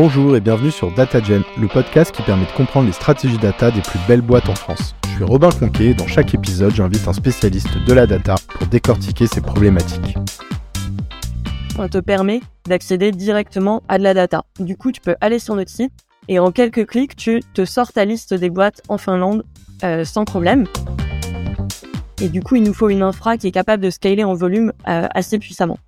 [0.00, 3.80] Bonjour et bienvenue sur DataGen, le podcast qui permet de comprendre les stratégies data des
[3.80, 4.94] plus belles boîtes en France.
[5.02, 8.68] Je suis Robin Conquet et dans chaque épisode, j'invite un spécialiste de la data pour
[8.68, 10.16] décortiquer ces problématiques.
[11.80, 14.44] On te permet d'accéder directement à de la data.
[14.60, 15.92] Du coup, tu peux aller sur notre site
[16.28, 19.42] et en quelques clics, tu te sors ta liste des boîtes en Finlande
[19.82, 20.66] euh, sans problème.
[22.20, 24.72] Et du coup, il nous faut une infra qui est capable de scaler en volume
[24.86, 25.78] euh, assez puissamment.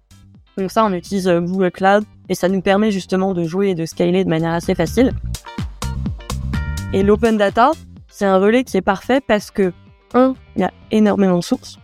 [0.60, 3.74] Donc ça, on utilise euh, Google Cloud et ça nous permet justement de jouer et
[3.74, 5.12] de scaler de manière assez facile.
[6.92, 7.70] Et l'open data,
[8.08, 9.72] c'est un relais qui est parfait parce que,
[10.12, 11.78] un, il y a énormément de sources.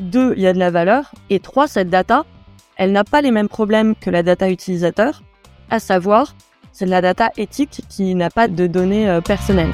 [0.00, 1.12] Deux, il y a de la valeur.
[1.28, 2.24] Et trois, cette data,
[2.76, 5.22] elle n'a pas les mêmes problèmes que la data utilisateur,
[5.68, 6.34] à savoir,
[6.72, 9.72] c'est de la data éthique qui n'a pas de données euh, personnelles.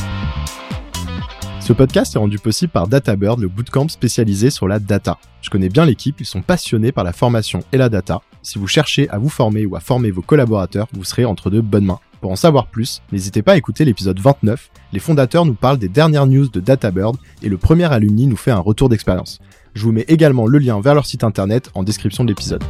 [1.61, 5.19] Ce podcast est rendu possible par DataBird, le bootcamp spécialisé sur la data.
[5.43, 8.21] Je connais bien l'équipe, ils sont passionnés par la formation et la data.
[8.43, 11.61] Si vous cherchez à vous former ou à former vos collaborateurs, vous serez entre de
[11.61, 11.99] bonnes mains.
[12.21, 14.71] Pour en savoir plus, n'hésitez pas à écouter l'épisode 29.
[14.93, 18.51] Les fondateurs nous parlent des dernières news de DataBird et le premier alumni nous fait
[18.51, 19.39] un retour d'expérience.
[19.75, 22.65] Je vous mets également le lien vers leur site internet en description de l'épisode.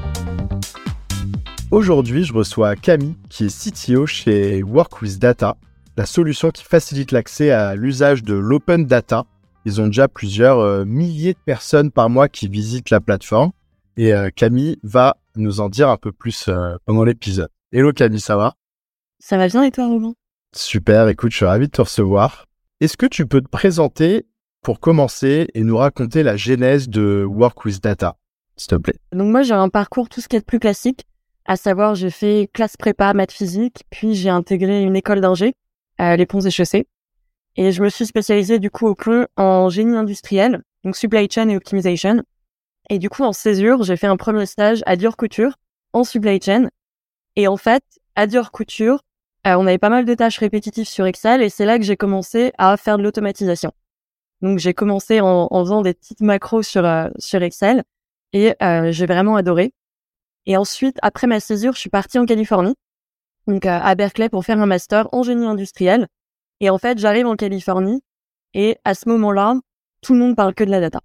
[1.70, 5.56] Aujourd'hui, je reçois Camille, qui est CTO chez Work with Data,
[5.96, 9.24] la solution qui facilite l'accès à l'usage de l'open data.
[9.64, 13.50] Ils ont déjà plusieurs euh, milliers de personnes par mois qui visitent la plateforme.
[13.98, 17.50] Et euh, Camille va nous en dire un peu plus euh, pendant l'épisode.
[17.72, 18.54] Hello Camille, ça va?
[19.18, 20.14] Ça va bien et toi, Robin
[20.54, 22.46] Super, écoute, je suis ravi de te recevoir.
[22.80, 24.24] Est-ce que tu peux te présenter
[24.62, 28.16] pour commencer et nous raconter la genèse de Work with Data,
[28.56, 28.94] s'il te plaît?
[29.10, 31.04] Donc moi, j'ai un parcours tout ce qui est plus classique,
[31.44, 35.54] à savoir j'ai fait classe prépa, maths physique, puis j'ai intégré une école d'ingé
[36.00, 36.86] euh, les ponts et chaussées.
[37.56, 41.48] Et je me suis spécialisée du coup au pont en génie industriel, donc supply chain
[41.48, 42.22] et optimisation.
[42.88, 45.54] Et du coup, en césure, j'ai fait un premier stage à Dior Couture
[45.92, 46.68] en supply chain.
[47.36, 47.82] Et en fait,
[48.14, 49.02] à Dior Couture,
[49.46, 51.96] euh, on avait pas mal de tâches répétitives sur Excel et c'est là que j'ai
[51.96, 53.72] commencé à faire de l'automatisation.
[54.42, 57.84] Donc j'ai commencé en, en, faisant des petites macros sur euh, sur Excel
[58.32, 59.72] et euh, j'ai vraiment adoré.
[60.46, 62.74] Et ensuite, après ma césure, je suis partie en Californie
[63.48, 66.06] donc à Berkeley pour faire un master en génie industriel.
[66.60, 68.02] Et en fait, j'arrive en Californie
[68.52, 69.54] et à ce moment-là,
[70.02, 71.00] tout le monde parle que de la data.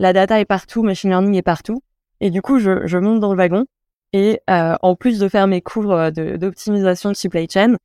[0.00, 1.82] La data est partout, machine learning est partout.
[2.20, 3.66] Et du coup, je, je monte dans le wagon
[4.14, 7.76] et euh, en plus de faire mes cours euh, d'optimisation de, supply chain,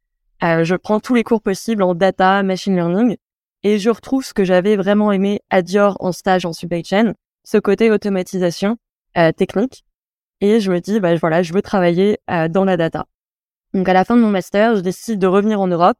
[0.41, 3.17] euh, je prends tous les cours possibles en data, machine learning
[3.63, 7.15] et je retrouve ce que j'avais vraiment aimé à Dior en stage en supply chain,
[7.43, 8.77] ce côté automatisation
[9.17, 9.83] euh, technique.
[10.39, 13.07] Et je me dis, bah voilà, je veux travailler euh, dans la data.
[13.73, 15.97] Donc à la fin de mon master, je décide de revenir en Europe.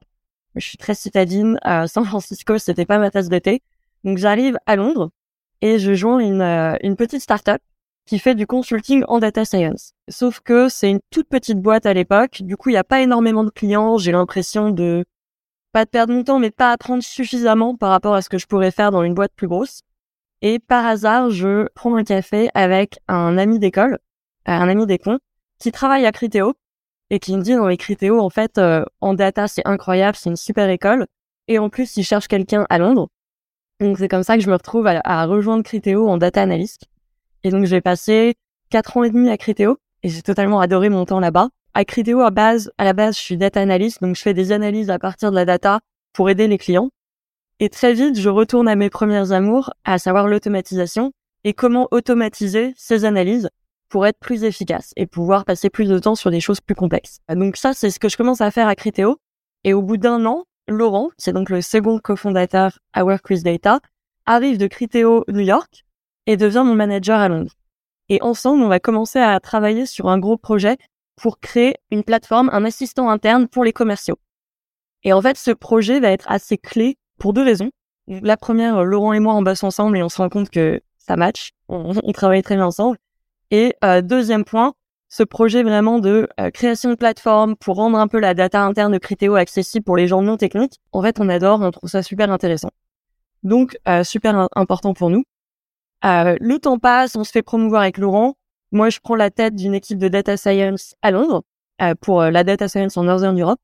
[0.55, 1.59] Je suis très citadine.
[1.61, 3.61] À San Francisco, c'était pas ma tasse de thé.
[4.05, 5.11] Donc j'arrive à Londres
[5.61, 7.61] et je joins une, euh, une petite startup
[8.05, 9.93] qui fait du consulting en data science.
[10.09, 12.41] Sauf que c'est une toute petite boîte à l'époque.
[12.41, 13.97] Du coup, il n'y a pas énormément de clients.
[13.97, 15.05] J'ai l'impression de
[15.71, 18.45] pas de perdre mon temps, mais pas apprendre suffisamment par rapport à ce que je
[18.45, 19.81] pourrais faire dans une boîte plus grosse.
[20.41, 23.93] Et par hasard, je prends un café avec un ami d'école,
[24.47, 25.19] euh, un ami des cons,
[25.59, 26.53] qui travaille à Criteo
[27.09, 30.29] et qui me dit dans les Critéo, en fait, euh, en data, c'est incroyable, c'est
[30.29, 31.07] une super école.
[31.47, 33.09] Et en plus, ils cherchent quelqu'un à Londres.
[33.79, 36.85] Donc, c'est comme ça que je me retrouve à, rejoindre Critéo en data analyst.
[37.43, 38.35] Et donc, j'ai passé
[38.69, 41.49] quatre ans et demi à Critéo et j'ai totalement adoré mon temps là-bas.
[41.73, 44.51] À Critéo, à base, à la base, je suis data analyst, donc je fais des
[44.53, 45.81] analyses à partir de la data
[46.13, 46.89] pour aider les clients.
[47.59, 51.11] Et très vite, je retourne à mes premières amours, à savoir l'automatisation
[51.43, 53.49] et comment automatiser ces analyses
[53.89, 57.19] pour être plus efficace et pouvoir passer plus de temps sur des choses plus complexes.
[57.29, 59.17] Donc ça, c'est ce que je commence à faire à Criteo.
[59.63, 63.79] Et au bout d'un an, Laurent, c'est donc le second cofondateur à Work with Data,
[64.25, 65.85] arrive de Criteo New York
[66.25, 67.53] et devient mon manager à Londres.
[68.09, 70.77] Et ensemble, on va commencer à travailler sur un gros projet
[71.15, 74.17] pour créer une plateforme, un assistant interne pour les commerciaux.
[75.03, 77.69] Et en fait, ce projet va être assez clé pour deux raisons.
[78.07, 81.15] La première, Laurent et moi, on bosse ensemble et on se rend compte que ça
[81.15, 81.51] match.
[81.69, 82.97] On, on travaille très bien ensemble.
[83.51, 84.73] Et euh, deuxième point,
[85.15, 88.91] ce projet vraiment de euh, création de plateforme pour rendre un peu la data interne
[88.91, 90.81] de Criteo accessible pour les gens non techniques.
[90.91, 92.71] En fait, on adore, on trouve ça super intéressant.
[93.41, 95.23] Donc, euh, super important pour nous.
[96.03, 98.35] le temps passe, on se fait promouvoir avec Laurent.
[98.73, 101.43] Moi, je prends la tête d'une équipe de data science à Londres
[102.01, 103.61] pour la data science en Northern Europe.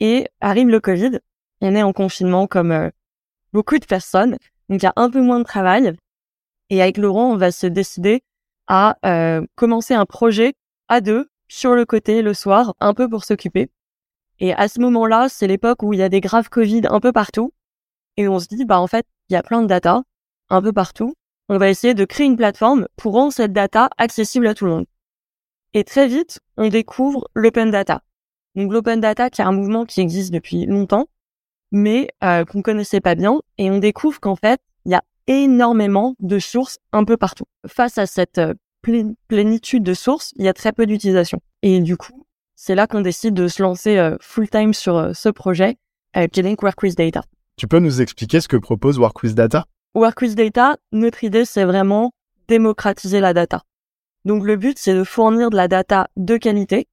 [0.00, 1.18] Et arrive le Covid.
[1.62, 2.90] On est en confinement comme
[3.54, 4.32] beaucoup de personnes.
[4.68, 5.96] Donc, il y a un peu moins de travail.
[6.68, 8.22] Et avec Laurent, on va se décider
[8.66, 10.54] à euh, commencer un projet
[10.88, 13.70] à deux sur le côté le soir, un peu pour s'occuper.
[14.40, 17.12] Et à ce moment-là, c'est l'époque où il y a des graves Covid un peu
[17.12, 17.52] partout.
[18.16, 20.02] Et on se dit, bah en fait, il y a plein de data
[20.50, 21.14] un peu partout.
[21.48, 24.72] On va essayer de créer une plateforme pour rendre cette data accessible à tout le
[24.72, 24.86] monde.
[25.74, 28.02] Et très vite, on découvre l'open data.
[28.54, 31.08] Donc l'open data, qui est un mouvement qui existe depuis longtemps,
[31.72, 36.14] mais euh, qu'on connaissait pas bien, et on découvre qu'en fait, il y a énormément
[36.20, 37.46] de sources un peu partout.
[37.66, 38.54] Face à cette euh,
[39.28, 41.40] plénitude de sources, il y a très peu d'utilisation.
[41.62, 45.12] Et du coup, c'est là qu'on décide de se lancer euh, full time sur euh,
[45.14, 45.76] ce projet,
[46.16, 47.22] euh, qui est Work with Data.
[47.56, 49.66] Tu peux nous expliquer ce que propose Work with Data?
[49.94, 52.12] Work with Data, notre idée, c'est vraiment
[52.48, 53.62] démocratiser la data.
[54.24, 56.88] Donc le but, c'est de fournir de la data de qualité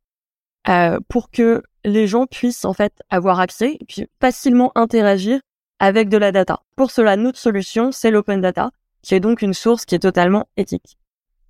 [0.68, 5.40] euh, pour que les gens puissent en fait avoir accès et puis facilement interagir
[5.80, 6.62] avec de la data.
[6.76, 8.72] Pour cela, notre solution, c'est l'open data,
[9.02, 10.98] qui est donc une source qui est totalement éthique.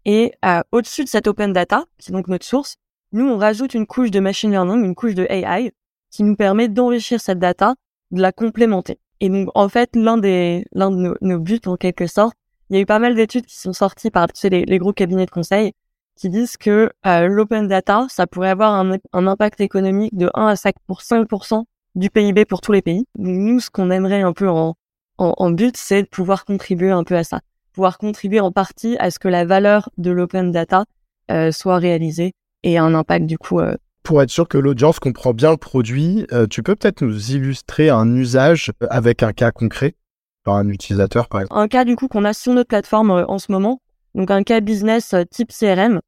[0.06, 2.78] Et euh, au-dessus de cette open data, qui donc notre source,
[3.14, 5.74] nous, on rajoute une couche de machine learning, une couche de AI,
[6.12, 7.76] qui nous permet d'enrichir cette data,
[8.12, 9.00] de la complémenter.
[9.20, 12.36] Et donc, en fait, l'un des, l'un de nos, buts, en quelque sorte,
[12.70, 14.94] il y a eu pas mal d'études qui sont sorties par tu sais, les, gros
[14.94, 15.74] cabinets de conseil
[16.16, 20.48] qui disent que euh, l'open data, ça pourrait avoir un, un, impact économique de 1
[20.48, 21.64] à 5 pour 5%
[21.96, 23.06] du PIB pour tous les pays.
[23.18, 24.76] Nous, ce qu'on aimerait un peu en,
[25.18, 28.98] en, en but, c'est de pouvoir contribuer un peu à ça, pouvoir contribuer en partie
[29.00, 30.86] à ce que la valeur de l'open data
[31.30, 32.34] euh, soit réalisée
[32.64, 33.60] et un impact du coup.
[33.60, 37.32] Euh, pour être sûr que l'audience comprend bien le produit, euh, tu peux peut-être nous
[37.32, 39.96] illustrer un usage avec un cas concret
[40.44, 41.60] par un utilisateur par exemple?
[41.60, 43.80] Un cas du coup qu'on a sur notre plateforme en ce moment,
[44.16, 46.02] donc un cas business type CRM.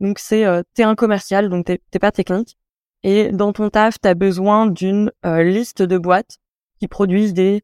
[0.00, 2.56] Donc c'est t'es un commercial, donc t'es pas technique,
[3.02, 6.38] et dans ton taf t'as besoin d'une liste de boîtes
[6.80, 7.62] qui produisent des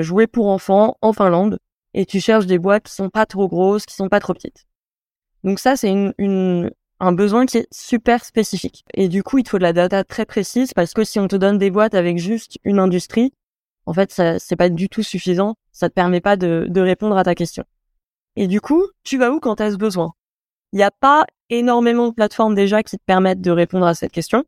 [0.00, 1.58] jouets pour enfants en Finlande,
[1.94, 4.66] et tu cherches des boîtes qui sont pas trop grosses, qui sont pas trop petites.
[5.44, 6.70] Donc ça c'est une, une,
[7.02, 8.84] un besoin qui est super spécifique.
[8.94, 11.26] Et du coup, il te faut de la data très précise parce que si on
[11.26, 13.32] te donne des boîtes avec juste une industrie,
[13.86, 15.56] en fait, ça, c'est pas du tout suffisant.
[15.72, 17.64] Ça te permet pas de, de répondre à ta question.
[18.36, 20.12] Et du coup, tu vas où quand tu as ce besoin?
[20.72, 24.12] Il n'y a pas énormément de plateformes déjà qui te permettent de répondre à cette
[24.12, 24.44] question.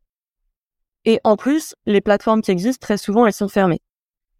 [1.03, 3.81] Et en plus, les plateformes qui existent, très souvent, elles sont fermées.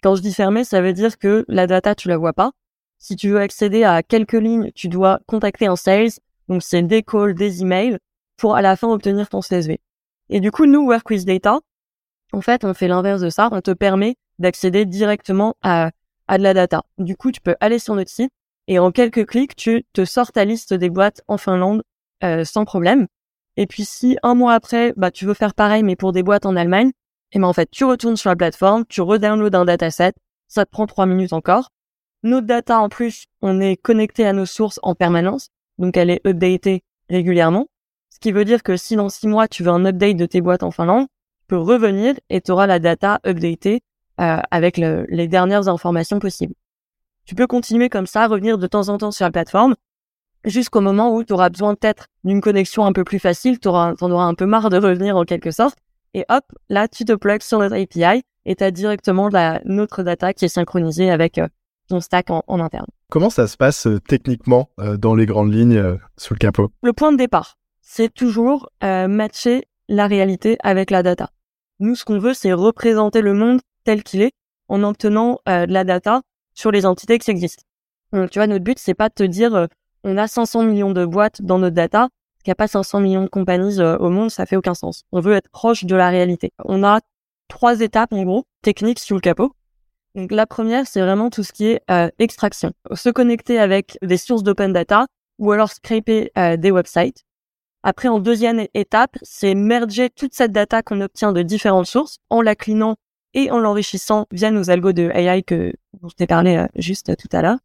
[0.01, 2.53] Quand je dis fermées, ça veut dire que la data, tu la vois pas.
[2.97, 6.11] Si tu veux accéder à quelques lignes, tu dois contacter un sales,
[6.47, 7.97] donc c'est des calls, des emails
[8.37, 9.79] pour à la fin obtenir ton CSV.
[10.29, 11.59] Et du coup, nous, Work with Data,
[12.33, 13.49] en fait, on fait l'inverse de ça.
[13.51, 15.91] On te permet d'accéder directement à,
[16.27, 16.83] à de la data.
[16.97, 18.31] Du coup, tu peux aller sur notre site
[18.67, 21.83] et en quelques clics, tu te sors ta liste des boîtes en Finlande
[22.23, 23.07] euh, sans problème.
[23.57, 26.45] Et puis si un mois après, bah, tu veux faire pareil mais pour des boîtes
[26.45, 26.89] en Allemagne,
[27.31, 30.13] et eh ben en fait, tu retournes sur la plateforme, tu redownloads un dataset,
[30.47, 31.71] ça te prend trois minutes encore.
[32.25, 36.21] Notre data en plus, on est connecté à nos sources en permanence donc elle est
[36.25, 37.67] updatée régulièrement.
[38.09, 40.41] Ce qui veut dire que si dans six mois tu veux un update de tes
[40.41, 43.81] boîtes en Finlande, tu peux revenir et tu auras la data updatée
[44.21, 46.53] euh, avec les dernières informations possibles.
[47.25, 49.75] Tu peux continuer comme ça, revenir de temps en temps sur la plateforme,
[50.45, 53.93] jusqu'au moment où tu auras besoin peut-être d'une connexion un peu plus facile, tu auras,
[53.99, 55.77] en auras un peu marre de revenir en quelque sorte,
[56.13, 60.03] et hop, là tu te plugs sur notre API et tu as directement la, notre
[60.03, 61.47] data qui est synchronisée avec euh,
[61.87, 62.87] ton stack en, interne.
[63.09, 66.71] Comment ça se passe euh, techniquement euh, dans les grandes lignes euh, sous le capot?
[66.81, 71.29] Le point de départ, c'est toujours matcher la réalité avec la data.
[71.79, 74.33] Nous, ce qu'on veut, c'est représenter le monde tel qu'il est
[74.67, 76.21] en obtenant de la data
[76.55, 77.63] sur les entités qui existent.
[78.11, 79.67] Donc, tu vois, notre but, c'est pas de te dire
[80.03, 82.09] on a 500 millions de boîtes dans notre data,
[82.43, 85.03] qu'il n'y a pas 500 millions de compagnies au monde, ça fait aucun sens.
[85.11, 86.51] On veut être proche de la réalité.
[86.63, 87.01] On a
[87.47, 89.53] trois étapes, en gros, techniques sous le capot.
[90.15, 92.71] Donc la première, c'est vraiment tout ce qui est euh, extraction.
[92.93, 95.07] Se connecter avec des sources d'open data
[95.39, 97.25] ou alors scraper euh, des websites.
[97.83, 102.41] Après, en deuxième étape, c'est merger toute cette data qu'on obtient de différentes sources en
[102.41, 102.95] la clinant
[103.33, 107.29] et en l'enrichissant via nos algos de AI que je t'ai parlé euh, juste tout
[107.33, 107.59] à l'heure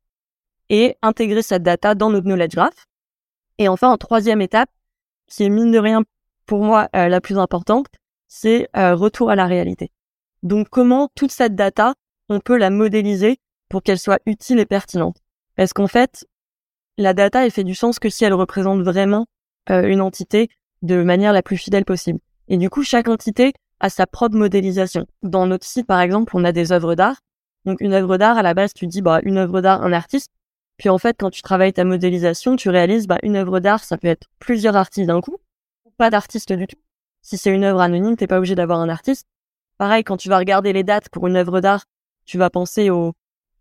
[0.68, 2.86] et intégrer cette data dans notre knowledge graph.
[3.58, 4.70] Et enfin, en troisième étape,
[5.28, 6.02] qui est mine de rien
[6.46, 7.86] pour moi la plus importante,
[8.26, 9.90] c'est retour à la réalité.
[10.42, 11.94] Donc comment toute cette data
[12.30, 15.18] on peut la modéliser pour qu'elle soit utile et pertinente.
[15.56, 16.26] Parce qu'en fait,
[16.96, 19.26] la data, elle fait du sens que si elle représente vraiment
[19.68, 20.48] euh, une entité
[20.82, 22.20] de manière la plus fidèle possible.
[22.48, 25.06] Et du coup, chaque entité a sa propre modélisation.
[25.22, 27.20] Dans notre site, par exemple, on a des œuvres d'art.
[27.64, 30.30] Donc, une œuvre d'art, à la base, tu dis, bah, une œuvre d'art, un artiste.
[30.76, 33.98] Puis, en fait, quand tu travailles ta modélisation, tu réalises, bah, une œuvre d'art, ça
[33.98, 35.36] peut être plusieurs artistes d'un coup,
[35.84, 36.78] ou pas d'artiste du tout.
[37.22, 39.26] Si c'est une œuvre anonyme, t'es pas obligé d'avoir un artiste.
[39.78, 41.84] Pareil, quand tu vas regarder les dates pour une œuvre d'art,
[42.24, 43.12] tu vas penser au,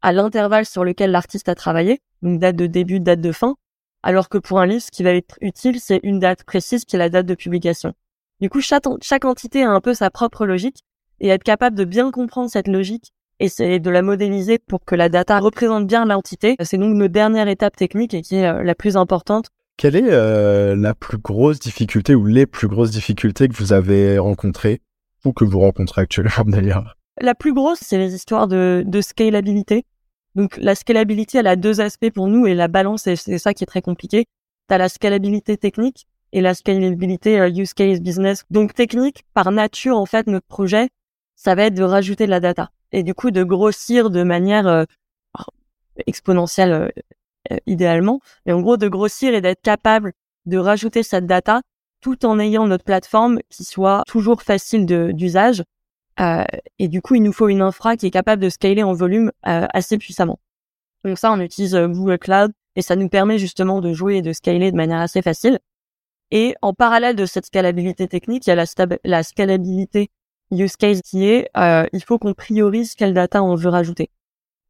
[0.02, 3.56] à l'intervalle sur lequel l'artiste a travaillé, donc date de début, date de fin,
[4.04, 6.96] alors que pour un livre, ce qui va être utile, c'est une date précise qui
[6.96, 7.94] est la date de publication.
[8.40, 10.84] Du coup, chaque, chaque entité a un peu sa propre logique,
[11.20, 15.08] et être capable de bien comprendre cette logique et de la modéliser pour que la
[15.08, 16.56] data représente bien l'entité.
[16.62, 19.50] C'est donc notre dernière étape technique et qui est euh, la plus importante.
[19.78, 24.18] Quelle est euh, la plus grosse difficulté ou les plus grosses difficultés que vous avez
[24.18, 24.82] rencontrées
[25.24, 26.98] coûts que vous rencontrez actuellement d'ailleurs?
[27.20, 29.86] La plus grosse, c'est les histoires de, de scalabilité.
[30.36, 33.64] Donc la scalabilité, elle a deux aspects pour nous et la balance, c'est ça qui
[33.64, 34.26] est très compliqué.
[34.68, 38.44] Tu as la scalabilité technique et la scalabilité euh, use case business.
[38.52, 40.90] Donc technique, par nature, en fait, notre projet,
[41.36, 44.68] ça va être de rajouter de la data et du coup de grossir de manière
[44.68, 44.84] euh,
[46.08, 46.90] exponentielle euh,
[47.52, 50.14] euh, idéalement, mais en gros de grossir et d'être capable
[50.46, 51.62] de rajouter cette data
[52.02, 55.64] tout en ayant notre plateforme qui soit toujours facile d'usage.
[56.20, 56.44] Euh,
[56.80, 59.32] et du coup, il nous faut une infra qui est capable de scaler en volume
[59.44, 60.40] assez puissamment.
[61.06, 64.34] Donc ça, on utilise Google Cloud et ça nous permet justement de jouer et de
[64.34, 65.60] scaler de manière assez facile.
[66.32, 68.66] Et en parallèle de cette scalabilité technique, il y a la,
[69.04, 70.10] la scalabilité
[70.52, 74.10] use case qui est, euh, il faut qu'on priorise quelle data on veut rajouter.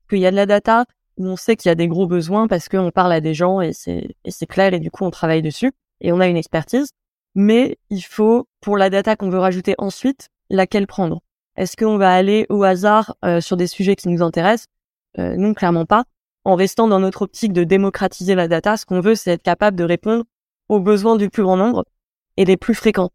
[0.09, 0.85] Qu'il y a de la data
[1.17, 3.61] où on sait qu'il y a des gros besoins parce qu'on parle à des gens
[3.61, 6.91] et c'est clair et du coup on travaille dessus et on a une expertise.
[7.35, 11.21] Mais il faut, pour la data qu'on veut rajouter ensuite, laquelle prendre?
[11.59, 14.67] Est-ce qu'on va aller au hasard euh, sur des sujets qui nous intéressent?
[15.17, 16.05] Euh, Non, clairement pas.
[16.45, 19.75] En restant dans notre optique de démocratiser la data, ce qu'on veut, c'est être capable
[19.75, 20.23] de répondre
[20.69, 21.83] aux besoins du plus grand nombre
[22.37, 23.09] et des plus fréquents.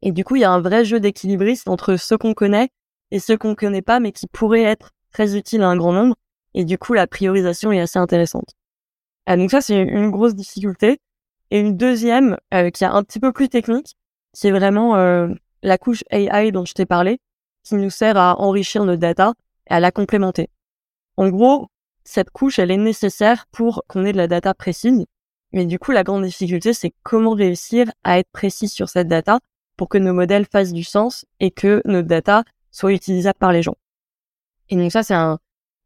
[0.00, 2.68] Et du coup, il y a un vrai jeu d'équilibriste entre ceux qu'on connaît
[3.10, 6.14] et ceux qu'on connaît pas, mais qui pourraient être très utiles à un grand nombre.
[6.54, 8.54] Et du coup, la priorisation est assez intéressante.
[9.26, 11.00] Ah, donc ça, c'est une grosse difficulté.
[11.50, 13.96] Et une deuxième, euh, qui est un petit peu plus technique,
[14.32, 15.26] c'est vraiment euh,
[15.64, 17.18] la couche AI dont je t'ai parlé,
[17.62, 19.34] qui nous sert à enrichir nos data
[19.70, 20.48] et à la complémenter.
[21.16, 21.68] En gros,
[22.04, 25.04] cette couche, elle est nécessaire pour qu'on ait de la data précise.
[25.52, 29.38] Mais du coup, la grande difficulté, c'est comment réussir à être précis sur cette data
[29.76, 33.62] pour que nos modèles fassent du sens et que notre data soit utilisable par les
[33.62, 33.76] gens.
[34.70, 35.38] Et donc ça, c'est un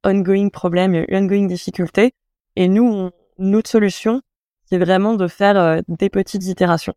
[0.05, 2.15] ongoing problème, une ongoing difficulté.
[2.55, 4.23] Et nous, notre solution,
[4.67, 6.95] c'est vraiment de faire euh, des petites itérations.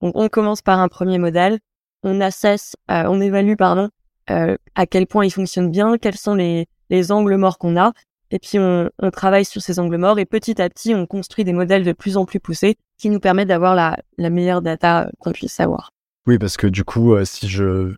[0.00, 1.58] Donc on commence par un premier modèle,
[2.02, 3.88] on assesse, euh, on évalue pardon,
[4.30, 7.92] euh, à quel point il fonctionne bien, quels sont les, les angles morts qu'on a,
[8.30, 11.44] et puis on, on, travaille sur ces angles morts et petit à petit on construit
[11.44, 15.10] des modèles de plus en plus poussés qui nous permettent d'avoir la, la meilleure data
[15.18, 15.90] qu'on puisse avoir.
[16.26, 17.94] Oui, parce que du coup, euh, si je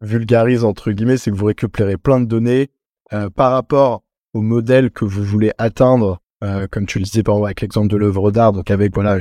[0.00, 2.70] vulgarise entre guillemets, c'est que vous récupérez plein de données
[3.12, 7.34] euh, par rapport au modèle que vous voulez atteindre, euh, comme tu le disais par
[7.34, 9.18] exemple avec l'exemple de l'œuvre d'art, donc avec, voilà,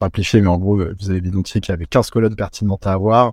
[0.00, 3.32] simplifié, mais en gros, vous avez identifié qu'il y avait 15 colonnes pertinentes à avoir,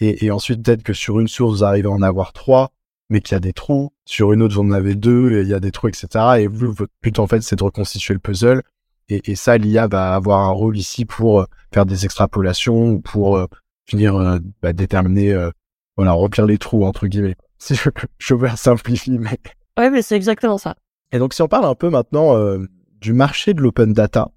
[0.00, 2.72] et, et ensuite peut-être que sur une source, vous arrivez à en avoir trois,
[3.10, 5.48] mais qu'il y a des trous, sur une autre, vous en avez deux, et il
[5.48, 6.08] y a des trous, etc.
[6.38, 8.62] Et vous, votre but, en fait, c'est de reconstituer le puzzle,
[9.08, 13.46] et, et ça, l'IA va avoir un rôle ici pour faire des extrapolations, ou pour
[13.86, 15.50] finir euh, bah, déterminer, euh,
[15.96, 17.36] voilà, remplir les trous entre guillemets.
[17.58, 19.38] Si je, je veux simplifier, mais.
[19.78, 20.76] Ouais, mais c'est exactement ça.
[21.12, 22.58] Et donc, si on parle un peu maintenant euh,
[23.00, 24.32] du marché de l'open data,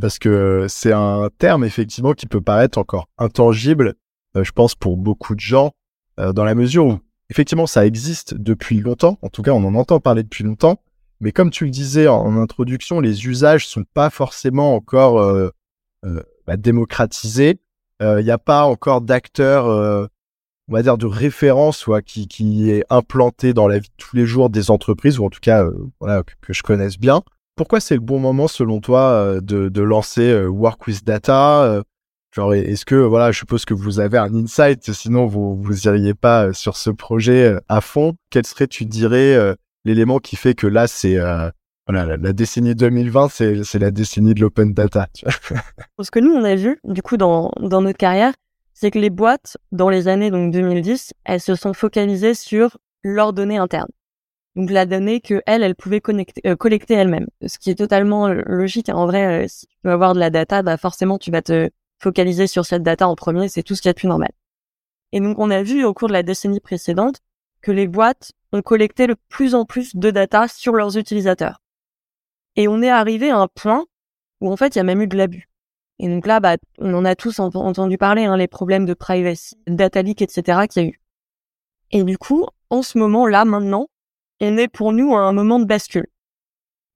[0.00, 3.96] parce que c'est un terme effectivement qui peut paraître encore intangible,
[4.40, 5.72] je pense pour beaucoup de gens,
[6.18, 6.98] dans la mesure où
[7.30, 9.18] effectivement ça existe depuis longtemps.
[9.22, 10.80] En tout cas, on en entend parler depuis longtemps.
[11.20, 15.50] Mais comme tu le disais en, introduction, les usages sont pas forcément encore euh,
[16.46, 17.60] bah, démocratisés
[18.00, 20.06] il euh, n'y a pas encore d'acteur, euh,
[20.68, 24.16] on va dire, de référence soit qui, qui est implanté dans la vie de tous
[24.16, 27.22] les jours des entreprises, ou en tout cas euh, voilà, que, je connaisse bien.
[27.56, 31.84] Pourquoi c'est le bon moment, selon toi, de, de lancer Work with Data
[32.34, 36.14] Genre, est-ce que, voilà, je suppose que vous avez un insight, sinon vous vous iriez
[36.14, 38.14] pas sur ce projet à fond.
[38.30, 41.16] Quel serait, tu dirais, l'élément qui fait que là, c'est
[41.86, 45.06] voilà, la, décennie 2020, c'est la décennie de l'open data.
[46.02, 48.32] Ce que nous, on a vu, du coup, dans, dans notre carrière,
[48.72, 53.32] c'est que les boîtes, dans les années donc 2010, elles se sont focalisées sur leurs
[53.32, 53.90] données internes.
[54.56, 57.26] Donc la donnée que elles, elles pouvaient connecter, euh, collecter elles-mêmes.
[57.46, 58.88] Ce qui est totalement logique.
[58.88, 61.70] En vrai, euh, si tu veux avoir de la data, bah forcément, tu vas te
[61.98, 63.48] focaliser sur cette data en premier.
[63.48, 64.32] C'est tout ce qui est de plus normal.
[65.12, 67.20] Et donc, on a vu au cours de la décennie précédente
[67.62, 71.60] que les boîtes ont collecté de plus en plus de data sur leurs utilisateurs.
[72.56, 73.86] Et on est arrivé à un point
[74.40, 75.48] où en fait il y a même eu de l'abus.
[75.98, 79.56] Et donc là, bah, on en a tous entendu parler, hein, les problèmes de privacy,
[79.66, 80.66] data leak, etc.
[80.68, 81.00] qu'il y a eu.
[81.92, 83.88] Et du coup, en ce moment-là, maintenant,
[84.40, 86.08] on est pour nous un moment de bascule.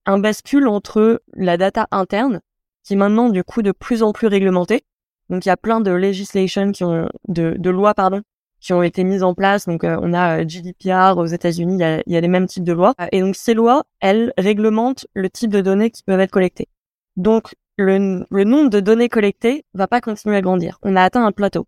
[0.06, 2.40] Un bascule entre la data interne,
[2.88, 4.82] qui est maintenant du coup de plus en plus réglementée.
[5.28, 8.22] Donc il y a plein de legislation qui ont, de, de lois pardon,
[8.60, 9.66] qui ont été mises en place.
[9.66, 12.46] Donc, euh, on a euh, GDPR aux États-Unis, il y a, y a, les mêmes
[12.46, 12.94] types de lois.
[13.12, 16.68] Et donc, ces lois, elles réglementent le type de données qui peuvent être collectées.
[17.16, 20.78] Donc, le, le nombre de données collectées va pas continuer à grandir.
[20.82, 21.66] On a atteint un plateau.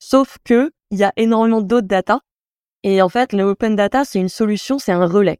[0.00, 2.22] Sauf que il y a énormément d'autres data.
[2.82, 5.38] Et en fait, le open data, c'est une solution, c'est un relais.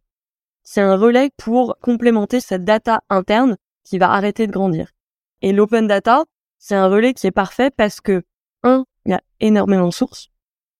[0.62, 4.92] C'est un relais pour complémenter cette data interne qui va arrêter de grandir.
[5.40, 6.24] Et l'open data,
[6.58, 8.22] c'est un relais qui est parfait parce que,
[8.62, 10.28] un, il y a énormément de sources.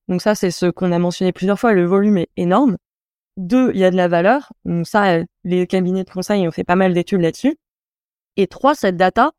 [0.08, 2.76] Donc ça, c'est ce qu'on a mentionné plusieurs fois, le volume est énorme.
[3.36, 4.52] Deux, il y a de la valeur.
[4.64, 7.56] Donc ça, euh, les cabinets de conseil ont fait pas mal d'études là-dessus.
[8.36, 9.32] Et trois, cette data,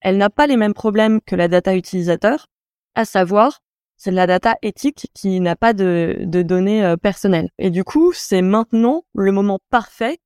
[0.00, 2.46] elle n'a pas les mêmes problèmes que la data utilisateur,
[2.94, 3.60] à savoir,
[3.96, 7.50] c'est de la data éthique qui n'a pas de, de données euh, personnelles.
[7.58, 10.18] Et du coup, c'est maintenant le moment parfait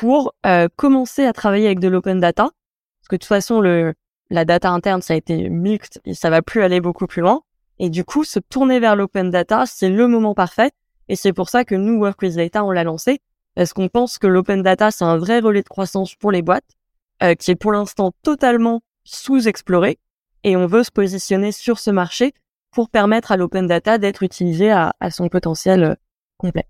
[0.00, 3.92] pour euh, commencer à travailler avec de l'open data, parce que de toute façon, le,
[4.30, 7.42] la data interne, ça a été mixte et ça va plus aller beaucoup plus loin.
[7.78, 10.70] Et du coup, se tourner vers l'open data, c'est le moment parfait.
[11.08, 13.20] Et c'est pour ça que nous, Work with Data, on l'a lancé,
[13.54, 16.78] parce qu'on pense que l'open data, c'est un vrai relais de croissance pour les boîtes,
[17.22, 19.98] euh, qui est pour l'instant totalement sous-exploré.
[20.44, 22.32] Et on veut se positionner sur ce marché
[22.70, 25.94] pour permettre à l'open data d'être utilisé à, à, son potentiel euh,
[26.38, 26.64] complet.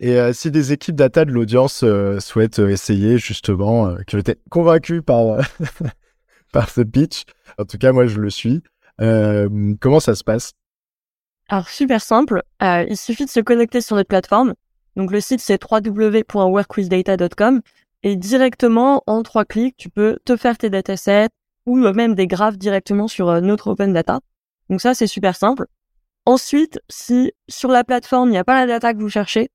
[0.00, 5.02] Et euh, si des équipes data de l'audience euh, souhaitent essayer justement, que j'étais convaincu
[5.02, 5.38] par
[6.52, 7.24] par ce pitch.
[7.58, 8.62] En tout cas, moi, je le suis.
[9.00, 10.52] Euh, comment ça se passe?
[11.48, 12.42] Alors, super simple.
[12.62, 14.54] Euh, il suffit de se connecter sur notre plateforme.
[14.96, 17.60] Donc, le site, c'est www.workwithdata.com.
[18.02, 21.28] Et directement, en trois clics, tu peux te faire tes datasets
[21.66, 24.20] ou même des graphes directement sur euh, notre open data.
[24.68, 25.66] Donc, ça, c'est super simple.
[26.26, 29.50] Ensuite, si sur la plateforme, il n'y a pas la data que vous cherchez,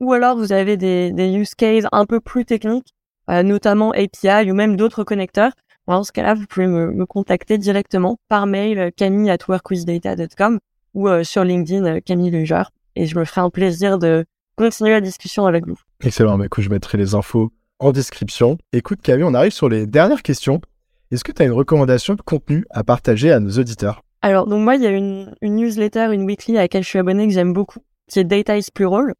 [0.00, 2.94] ou alors vous avez des, des use cases un peu plus techniques,
[3.30, 5.52] euh, notamment API ou même d'autres connecteurs,
[5.90, 10.60] dans ce cas-là, vous pouvez me, contacter directement par mail euh, camille at workwithdata.com
[10.94, 12.62] ou euh, sur LinkedIn euh, Camille Luger
[12.94, 14.24] et je me ferai un plaisir de
[14.56, 15.76] continuer la discussion avec vous.
[16.02, 18.56] Excellent, bah, écoute, je mettrai les infos en description.
[18.72, 20.60] Écoute Camille, on arrive sur les dernières questions.
[21.10, 24.02] Est-ce que tu as une recommandation de contenu à partager à nos auditeurs?
[24.22, 26.98] Alors, donc moi, il y a une, une, newsletter, une weekly à laquelle je suis
[27.00, 29.14] abonné que j'aime beaucoup, qui est Data is Plural.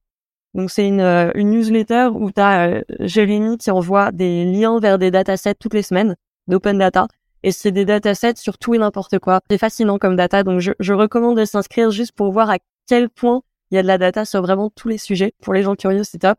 [0.55, 1.01] Donc c'est une,
[1.35, 5.83] une newsletter où tu as Jérémy qui envoie des liens vers des datasets toutes les
[5.83, 6.17] semaines
[6.49, 7.07] d'open data.
[7.43, 9.41] Et c'est des datasets sur tout et n'importe quoi.
[9.49, 13.09] C'est fascinant comme data, donc je, je recommande de s'inscrire juste pour voir à quel
[13.09, 15.33] point il y a de la data sur vraiment tous les sujets.
[15.43, 16.39] Pour les gens curieux, c'est top.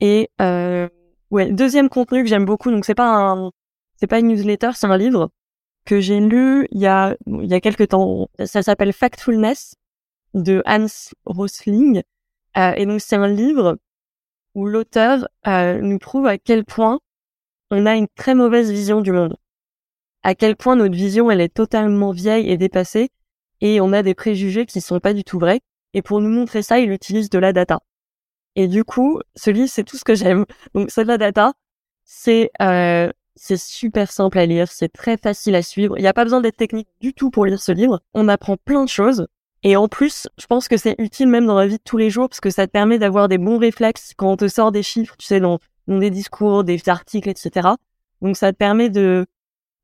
[0.00, 0.88] Et euh,
[1.30, 3.50] ouais, deuxième contenu que j'aime beaucoup, donc c'est pas un,
[3.96, 5.30] c'est pas une newsletter, c'est un livre
[5.84, 8.28] que j'ai lu il y a il y a quelques temps.
[8.44, 9.76] Ça s'appelle Factfulness
[10.32, 12.02] de Hans Rosling.
[12.56, 13.78] Euh, et donc c'est un livre
[14.54, 17.00] où l'auteur euh, nous prouve à quel point
[17.70, 19.36] on a une très mauvaise vision du monde.
[20.22, 23.10] À quel point notre vision, elle est totalement vieille et dépassée,
[23.60, 25.60] et on a des préjugés qui sont pas du tout vrais.
[25.92, 27.80] Et pour nous montrer ça, il utilise de la data.
[28.56, 30.44] Et du coup, ce livre, c'est tout ce que j'aime.
[30.74, 31.52] Donc, c'est de la data.
[32.04, 35.98] C'est euh, c'est super simple à lire, c'est très facile à suivre.
[35.98, 38.00] Il n'y a pas besoin d'être technique du tout pour lire ce livre.
[38.14, 39.26] On apprend plein de choses.
[39.66, 42.10] Et en plus, je pense que c'est utile même dans la vie de tous les
[42.10, 44.82] jours parce que ça te permet d'avoir des bons réflexes quand on te sort des
[44.82, 47.70] chiffres, tu sais, dans, des discours, des articles, etc.
[48.20, 49.26] Donc ça te permet de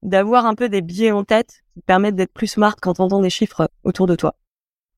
[0.02, 3.02] d'avoir un peu des biais en tête qui te permettent d'être plus smart quand tu
[3.02, 4.34] entends des chiffres autour de toi.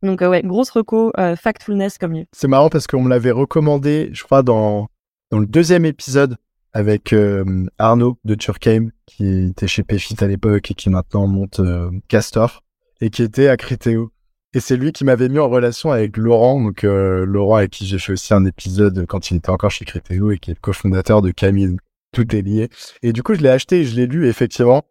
[0.03, 2.29] Donc euh, ouais, grosse reco, euh, factfulness comme livre.
[2.33, 4.89] C'est marrant parce qu'on me l'avait recommandé, je crois, dans,
[5.31, 6.37] dans le deuxième épisode
[6.73, 11.61] avec euh, Arnaud de Turkheim, qui était chez Pfit à l'époque et qui maintenant monte
[12.09, 12.63] Castor,
[13.01, 14.13] et qui était à Criteo.
[14.55, 17.87] Et c'est lui qui m'avait mis en relation avec Laurent, donc euh, Laurent avec qui
[17.87, 20.61] j'ai fait aussi un épisode quand il était encore chez Criteo et qui est le
[20.61, 21.79] cofondateur de Camille.
[22.13, 22.69] Tout est lié.
[23.03, 24.29] Et du coup, je l'ai acheté et je l'ai lu.
[24.29, 24.83] Effectivement,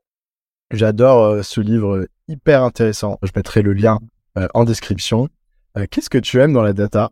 [0.72, 3.20] j'adore euh, ce livre hyper intéressant.
[3.22, 4.00] Je mettrai le lien
[4.40, 5.30] euh, en description.
[5.92, 7.12] Qu'est-ce que tu aimes dans la data?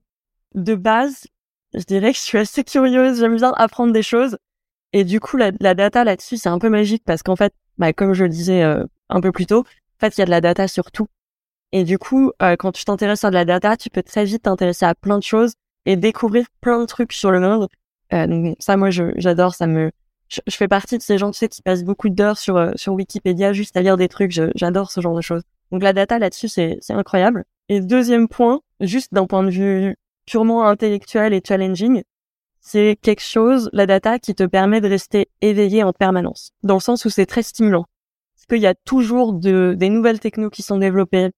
[0.56, 1.28] De base,
[1.76, 3.20] je dirais que je suis assez curieuse.
[3.20, 4.38] J'aime bien apprendre des choses.
[4.92, 7.94] Et du coup, la, la data là-dessus, c'est un peu magique parce qu'en fait, bah,
[7.94, 10.42] comme je le disais un peu plus tôt, en fait, il y a de la
[10.42, 11.08] data sur tout.
[11.72, 14.44] Et du coup, euh, quand tu t'intéresses à de la data, tu peux très vite
[14.44, 15.54] t'intéresser à plein de choses
[15.86, 17.68] et découvrir plein de trucs sur le monde.
[18.14, 19.54] Euh, donc ça, moi, j'adore.
[19.54, 19.92] Ça me,
[20.30, 22.94] je, fais partie de ces gens, tu sais, qui passent beaucoup d'heures sur euh, sur
[22.94, 24.32] Wikipédia juste à lire des trucs.
[24.56, 25.44] J'adore ce genre de choses.
[25.72, 27.46] Donc la data là-dessus, c'est incroyable.
[27.70, 32.02] Et deuxième point, juste d'un point de vue purement intellectuel et challenging,
[32.60, 36.80] c'est quelque chose, la data, qui te permet de rester éveillé en permanence, dans le
[36.80, 37.86] sens où c'est très stimulant.
[38.36, 41.30] Parce qu'il y a toujours de, des nouvelles technos qui sont développées,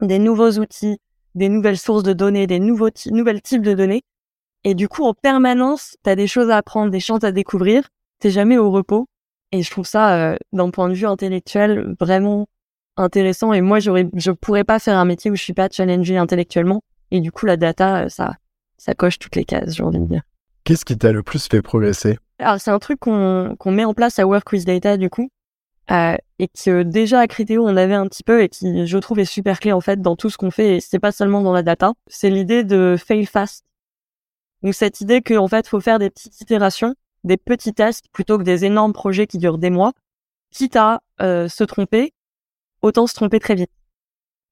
[0.00, 0.98] des nouveaux outils,
[1.34, 4.02] des nouvelles sources de données, des nouveaux nouvelles types de données.
[4.64, 7.88] Et du coup, en permanence, tu as des choses à apprendre, des chances à découvrir.
[8.18, 9.06] T'es jamais au repos.
[9.52, 12.46] Et je trouve ça, euh, d'un point de vue intellectuel, vraiment
[12.96, 13.52] intéressant.
[13.52, 16.82] Et moi, j'aurais, je pourrais pas faire un métier où je suis pas challengée intellectuellement.
[17.10, 18.34] Et du coup, la data, euh, ça,
[18.76, 20.22] ça coche toutes les cases, j'ai envie de dire.
[20.64, 22.18] Qu'est-ce qui t'a le plus fait progresser?
[22.38, 25.30] Alors, c'est un truc qu'on qu'on met en place à Work with Data, du coup.
[25.90, 29.20] Euh, et que déjà à Criteo on avait un petit peu et qui je trouve
[29.20, 31.54] est super clé en fait dans tout ce qu'on fait et c'est pas seulement dans
[31.54, 33.64] la data, c'est l'idée de fail fast.
[34.62, 38.42] Donc cette idée qu'en fait faut faire des petites itérations, des petits tests plutôt que
[38.42, 39.92] des énormes projets qui durent des mois,
[40.50, 42.12] quitte à euh, se tromper,
[42.82, 43.70] autant se tromper très vite.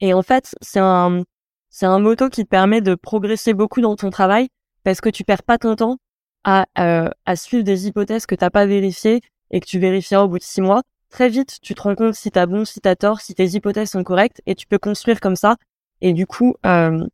[0.01, 1.23] Et en fait c'est un
[1.69, 4.49] c'est un moto qui te permet de progresser beaucoup dans ton travail
[4.85, 5.99] parce que tu perds pas ton temps
[6.45, 9.21] à, euh, à suivre des hypothèses que t'as pas vérifiées
[9.51, 10.83] et que tu vérifieras au bout de six mois.
[11.11, 13.91] Très vite, tu te rends compte si t'as bon, si t'as tort, si tes hypothèses
[13.91, 15.57] sont correctes et tu peux construire comme ça
[16.01, 17.07] et du coup euh,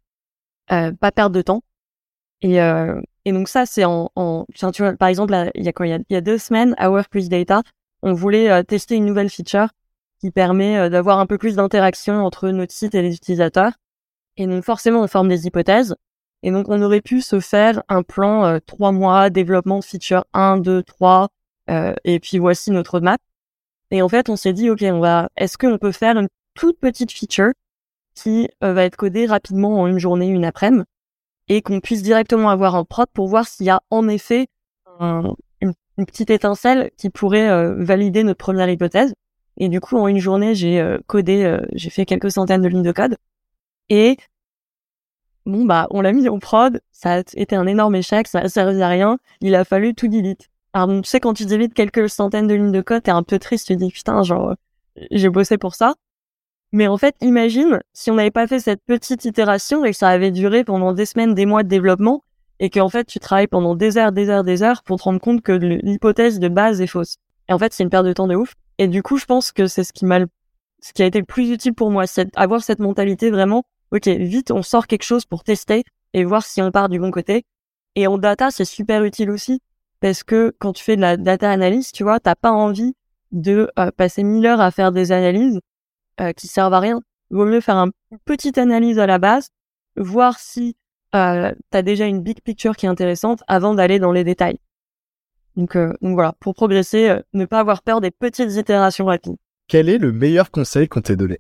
[0.72, 1.62] euh, pas perdre de temps.
[2.40, 5.72] Et, euh, et donc ça, c'est en, en tu vois, par exemple, il y a
[5.72, 7.62] quoi, il y deux semaines à Work Plus Data,
[8.02, 9.68] on voulait euh, tester une nouvelle feature
[10.20, 13.72] qui permet euh, d'avoir un peu plus d'interaction entre notre site et les utilisateurs.
[14.36, 15.94] Et donc forcément, on forme des hypothèses.
[16.42, 20.24] Et donc on aurait pu se faire un plan euh, trois mois, développement de feature
[20.32, 21.28] 1, 2, 3,
[22.04, 23.20] et puis voici notre roadmap.
[23.92, 26.80] Et en fait, on s'est dit, OK, on va, est-ce qu'on peut faire une toute
[26.80, 27.52] petite feature
[28.14, 30.84] qui va être codée rapidement en une journée, une après-midi,
[31.48, 34.48] et qu'on puisse directement avoir en prod pour voir s'il y a en effet
[35.00, 35.74] une,
[36.06, 39.12] petite étincelle qui pourrait euh, valider notre première hypothèse.
[39.58, 42.68] Et du coup, en une journée, j'ai euh, codé, euh, j'ai fait quelques centaines de
[42.68, 43.16] lignes de code.
[43.90, 44.16] Et
[45.44, 46.80] bon, bah, on l'a mis en prod.
[46.92, 48.26] Ça a été un énorme échec.
[48.26, 49.18] Ça a servi à rien.
[49.42, 50.48] Il a fallu tout delete.
[50.72, 53.38] Alors, tu sais, quand tu deletes quelques centaines de lignes de code, t'es un peu
[53.38, 53.66] triste.
[53.66, 54.54] Tu te dis, putain, genre,
[55.10, 55.94] j'ai bossé pour ça.
[56.72, 60.08] Mais en fait, imagine si on n'avait pas fait cette petite itération et que ça
[60.08, 62.24] avait duré pendant des semaines, des mois de développement
[62.60, 65.20] et qu'en fait tu travailles pendant des heures, des heures, des heures pour te rendre
[65.20, 67.18] compte que l'hypothèse de base est fausse.
[67.48, 68.54] Et en fait, c'est une perte de temps de ouf.
[68.78, 70.20] Et du coup, je pense que c'est ce qui m'a,
[70.80, 74.06] ce qui a été le plus utile pour moi, c'est avoir cette mentalité vraiment, ok,
[74.06, 77.44] vite, on sort quelque chose pour tester et voir si on part du bon côté.
[77.96, 79.60] Et en data, c'est super utile aussi
[80.02, 82.94] parce que quand tu fais de la data analyse, tu vois, t'as pas envie
[83.30, 85.60] de euh, passer mille heures à faire des analyses
[86.20, 87.00] euh, qui servent à rien.
[87.30, 87.92] Il vaut mieux faire une
[88.24, 89.50] petite analyse à la base,
[89.96, 90.76] voir si
[91.14, 94.58] euh, tu as déjà une big picture qui est intéressante avant d'aller dans les détails.
[95.56, 99.36] Donc, euh, donc voilà, pour progresser, euh, ne pas avoir peur des petites itérations rapides.
[99.68, 101.38] Quel est le meilleur conseil qu'on t'ait donné?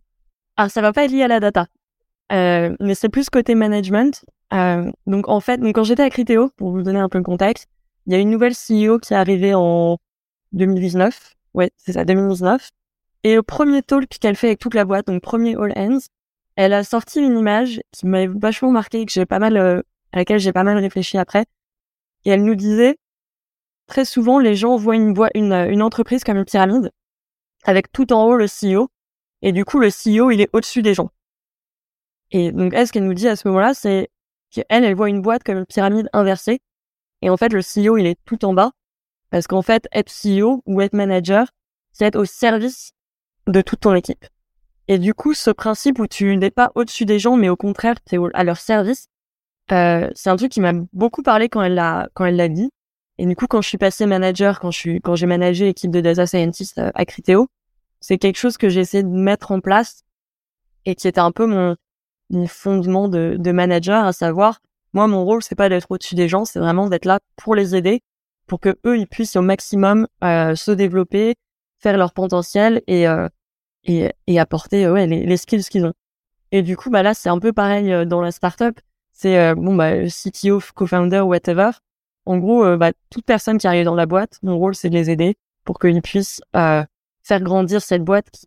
[0.56, 1.66] Alors ça va pas être lié à la data,
[2.30, 4.24] euh, mais c'est plus côté management.
[5.06, 7.66] donc en fait, donc, quand j'étais à Criteo, pour vous donner un peu le contexte,
[8.06, 9.98] il y a une nouvelle CEO qui est arrivée en
[10.52, 11.34] 2019.
[11.54, 12.70] Ouais, c'est ça, 2019.
[13.24, 16.00] Et le premier talk qu'elle fait avec toute la boîte, donc premier All Hands,
[16.56, 19.80] elle a sorti une image qui m'a vachement marqué, que j'ai pas mal, euh,
[20.12, 21.46] à laquelle j'ai pas mal réfléchi après.
[22.24, 22.98] Et elle nous disait,
[23.86, 26.90] très souvent, les gens voient une, une, une entreprise comme une pyramide,
[27.64, 28.88] avec tout en haut le CEO,
[29.42, 31.10] et du coup, le CEO, il est au-dessus des gens.
[32.30, 34.10] Et donc, elle, ce qu'elle nous dit à ce moment-là, c'est
[34.50, 36.60] qu'elle, elle voit une boîte comme une pyramide inversée,
[37.22, 38.72] et en fait, le CEO, il est tout en bas,
[39.30, 41.48] parce qu'en fait, être CEO ou être manager,
[41.92, 42.92] c'est être au service
[43.46, 44.26] de toute ton équipe.
[44.88, 47.96] Et du coup, ce principe où tu n'es pas au-dessus des gens, mais au contraire,
[48.04, 49.08] tu es à leur service,
[49.70, 52.70] euh, c'est un truc qui m'a beaucoup parlé quand elle l'a quand elle l'a dit.
[53.18, 55.90] Et du coup, quand je suis passé manager, quand je suis quand j'ai managé l'équipe
[55.90, 57.46] de data scientist euh, à Criteo,
[58.00, 60.02] c'est quelque chose que j'ai essayé de mettre en place
[60.84, 61.76] et qui était un peu mon,
[62.30, 64.60] mon fondement de, de manager, à savoir,
[64.92, 67.74] moi, mon rôle, c'est pas d'être au-dessus des gens, c'est vraiment d'être là pour les
[67.74, 68.02] aider,
[68.46, 71.34] pour que eux, ils puissent au maximum euh, se développer,
[71.78, 73.28] faire leur potentiel et euh,
[73.84, 75.94] et, et apporter ouais les, les skills qu'ils ont.
[76.52, 78.78] Et du coup bah là c'est un peu pareil euh, dans la startup.
[79.12, 81.70] C'est euh, bon bah CTO, co-founder, whatever.
[82.24, 85.10] En gros bah toute personne qui arrive dans la boîte, mon rôle c'est de les
[85.10, 88.46] aider pour qu'ils puissent faire grandir cette boîte qui,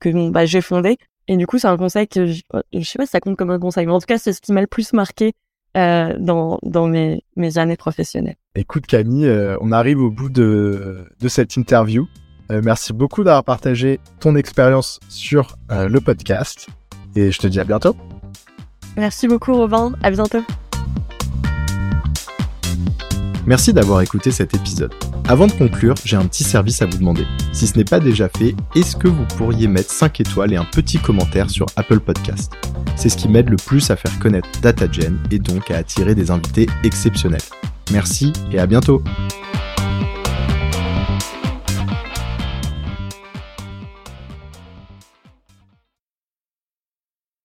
[0.00, 0.98] que bah, j'ai fondée.
[1.28, 3.50] Et du coup, c'est un conseil que je, je, sais pas si ça compte comme
[3.50, 5.32] un conseil, mais en tout cas, c'est ce qui m'a le plus marqué
[5.76, 8.36] euh, dans, dans mes, mes années professionnelles.
[8.54, 12.06] Écoute Camille, on arrive au bout de, de cette interview.
[12.50, 16.68] Euh, merci beaucoup d'avoir partagé ton expérience sur euh, le podcast
[17.16, 17.96] et je te dis à bientôt.
[18.96, 20.42] Merci beaucoup Robin, à bientôt.
[23.46, 24.92] Merci d'avoir écouté cet épisode.
[25.28, 27.26] Avant de conclure, j'ai un petit service à vous demander.
[27.52, 30.64] Si ce n'est pas déjà fait, est-ce que vous pourriez mettre 5 étoiles et un
[30.64, 32.52] petit commentaire sur Apple Podcast?
[32.94, 36.30] C'est ce qui m'aide le plus à faire connaître DataGen et donc à attirer des
[36.30, 37.42] invités exceptionnels.
[37.90, 39.02] Merci et à bientôt